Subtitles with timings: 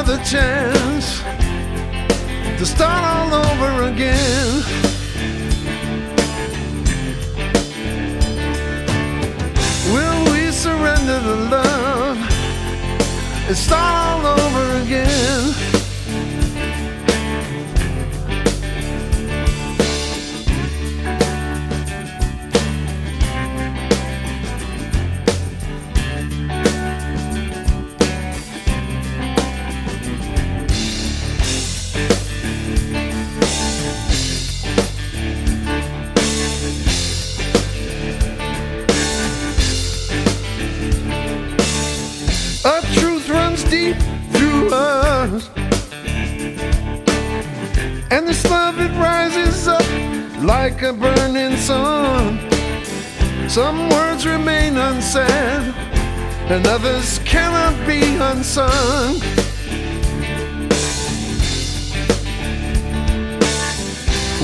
[0.00, 1.22] another chance
[2.56, 4.62] to start all over again.
[9.92, 12.16] Will we surrender the love
[13.48, 15.77] and start all over again?
[43.70, 43.96] Deep
[44.32, 45.50] through us.
[48.10, 49.84] And this love, it rises up
[50.42, 52.38] like a burning sun.
[53.48, 55.74] Some words remain unsaid,
[56.50, 59.20] and others cannot be unsung.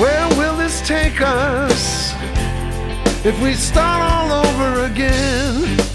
[0.00, 2.14] Where will this take us
[3.24, 5.89] if we start all over again?